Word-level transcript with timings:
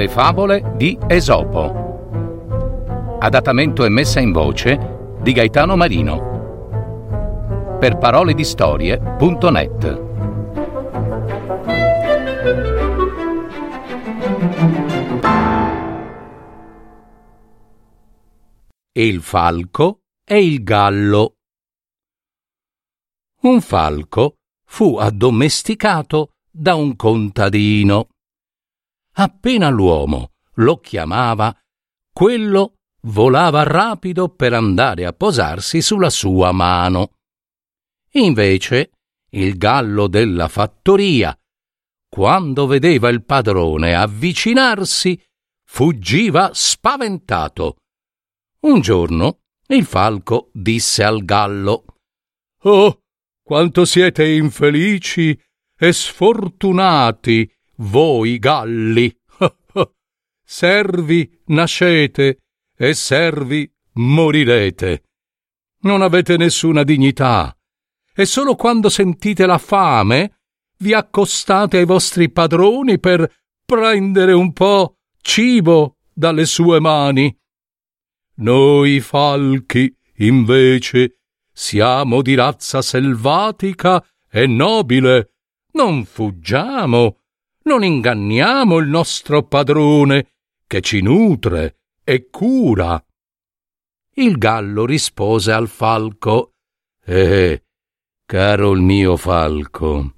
Le 0.00 0.08
favole 0.08 0.72
di 0.76 0.98
Esopo. 1.08 3.18
Adattamento 3.20 3.84
e 3.84 3.90
messa 3.90 4.18
in 4.18 4.32
voce 4.32 5.18
di 5.20 5.32
Gaetano 5.32 5.76
Marino. 5.76 7.76
Per 7.78 7.98
parole 7.98 8.32
di 8.32 8.42
storie.net. 8.42 10.02
Il 18.92 19.20
falco 19.20 20.00
e 20.24 20.42
il 20.42 20.62
gallo. 20.62 21.34
Un 23.42 23.60
falco 23.60 24.36
fu 24.64 24.96
addomesticato 24.96 26.30
da 26.50 26.74
un 26.74 26.96
contadino. 26.96 28.08
Appena 29.20 29.68
l'uomo 29.68 30.32
lo 30.54 30.78
chiamava, 30.78 31.54
quello 32.10 32.76
volava 33.02 33.64
rapido 33.64 34.30
per 34.30 34.54
andare 34.54 35.04
a 35.04 35.12
posarsi 35.12 35.82
sulla 35.82 36.08
sua 36.08 36.52
mano. 36.52 37.16
Invece, 38.12 38.92
il 39.32 39.58
gallo 39.58 40.06
della 40.06 40.48
fattoria, 40.48 41.38
quando 42.08 42.66
vedeva 42.66 43.10
il 43.10 43.22
padrone 43.22 43.94
avvicinarsi, 43.94 45.22
fuggiva 45.68 46.52
spaventato. 46.54 47.76
Un 48.60 48.80
giorno 48.80 49.40
il 49.66 49.84
falco 49.84 50.48
disse 50.54 51.04
al 51.04 51.26
gallo 51.26 51.84
Oh, 52.62 53.02
quanto 53.42 53.84
siete 53.84 54.26
infelici 54.26 55.38
e 55.78 55.92
sfortunati 55.92 57.59
voi 57.80 58.38
galli. 58.38 59.14
servi 60.44 61.30
nascete 61.46 62.38
e 62.76 62.94
servi 62.94 63.70
morirete. 63.94 65.04
Non 65.82 66.02
avete 66.02 66.36
nessuna 66.36 66.82
dignità 66.82 67.54
e 68.14 68.26
solo 68.26 68.54
quando 68.54 68.88
sentite 68.88 69.46
la 69.46 69.58
fame 69.58 70.40
vi 70.78 70.92
accostate 70.92 71.78
ai 71.78 71.84
vostri 71.84 72.30
padroni 72.30 72.98
per 72.98 73.30
prendere 73.64 74.32
un 74.32 74.52
po' 74.52 74.96
cibo 75.20 75.96
dalle 76.12 76.44
sue 76.44 76.80
mani. 76.80 77.34
Noi 78.36 79.00
falchi, 79.00 79.94
invece, 80.16 81.20
siamo 81.52 82.22
di 82.22 82.34
razza 82.34 82.82
selvatica 82.82 84.04
e 84.30 84.46
nobile. 84.46 85.34
Non 85.72 86.04
fuggiamo, 86.04 87.19
non 87.62 87.84
inganniamo 87.84 88.78
il 88.78 88.88
nostro 88.88 89.42
padrone, 89.42 90.28
che 90.66 90.80
ci 90.80 91.00
nutre 91.00 91.78
e 92.04 92.28
cura. 92.30 93.02
Il 94.14 94.38
gallo 94.38 94.86
rispose 94.86 95.52
al 95.52 95.68
falco 95.68 96.52
Eh, 97.04 97.64
caro 98.24 98.72
il 98.72 98.80
mio 98.80 99.16
falco, 99.16 100.14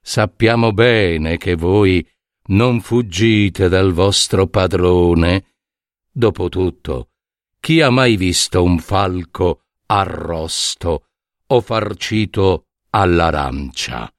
sappiamo 0.00 0.72
bene 0.72 1.36
che 1.36 1.56
voi 1.56 2.06
non 2.48 2.80
fuggite 2.80 3.68
dal 3.68 3.92
vostro 3.92 4.46
padrone. 4.46 5.46
Dopotutto, 6.10 7.10
chi 7.60 7.80
ha 7.80 7.90
mai 7.90 8.16
visto 8.16 8.62
un 8.62 8.78
falco 8.78 9.64
arrosto 9.86 11.06
o 11.46 11.60
farcito 11.60 12.66
all'arancia? 12.90 14.12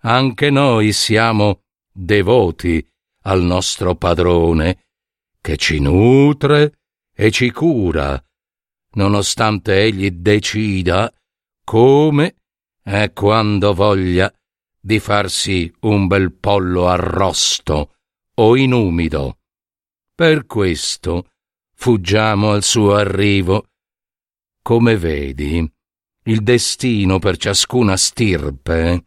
Anche 0.00 0.50
noi 0.50 0.92
siamo 0.92 1.62
devoti 2.00 2.86
al 3.22 3.42
nostro 3.42 3.96
padrone, 3.96 4.84
che 5.40 5.56
ci 5.56 5.80
nutre 5.80 6.78
e 7.12 7.30
ci 7.32 7.50
cura, 7.50 8.22
nonostante 8.92 9.82
egli 9.82 10.10
decida 10.12 11.12
come 11.64 12.36
e 12.84 13.12
quando 13.12 13.74
voglia 13.74 14.32
di 14.80 15.00
farsi 15.00 15.70
un 15.80 16.06
bel 16.06 16.32
pollo 16.32 16.86
arrosto 16.86 17.96
o 18.34 18.56
in 18.56 18.72
umido. 18.72 19.38
Per 20.14 20.46
questo 20.46 21.32
fuggiamo 21.74 22.52
al 22.52 22.62
suo 22.62 22.94
arrivo. 22.94 23.66
Come 24.62 24.96
vedi, 24.96 25.68
il 26.24 26.42
destino 26.42 27.18
per 27.18 27.36
ciascuna 27.36 27.96
stirpe 27.96 29.06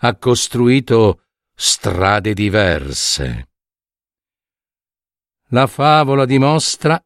ha 0.00 0.16
costruito 0.16 1.25
strade 1.58 2.34
diverse. 2.34 3.48
La 5.50 5.66
favola 5.66 6.26
dimostra 6.26 7.02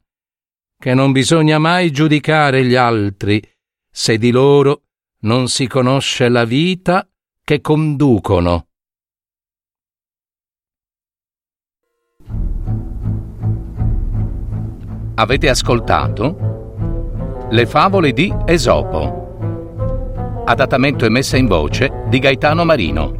che 0.76 0.92
non 0.92 1.12
bisogna 1.12 1.58
mai 1.58 1.92
giudicare 1.92 2.64
gli 2.64 2.74
altri 2.74 3.40
se 3.88 4.18
di 4.18 4.32
loro 4.32 4.86
non 5.20 5.48
si 5.48 5.68
conosce 5.68 6.28
la 6.28 6.44
vita 6.44 7.08
che 7.44 7.60
conducono. 7.60 8.66
Avete 15.14 15.48
ascoltato 15.48 17.46
Le 17.50 17.66
favole 17.66 18.12
di 18.12 18.34
Esopo. 18.46 20.42
Adattamento 20.44 21.04
e 21.04 21.08
messa 21.08 21.36
in 21.36 21.46
voce 21.46 22.04
di 22.08 22.18
Gaetano 22.18 22.64
Marino. 22.64 23.19